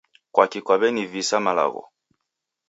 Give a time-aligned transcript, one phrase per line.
[0.33, 1.83] Kwaki kwaw'enivisa malagho?